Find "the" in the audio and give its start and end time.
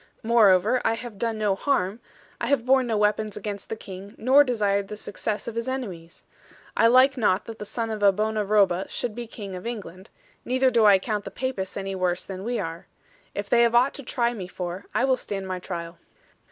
3.69-3.75, 4.87-4.97, 7.59-7.65, 11.23-11.29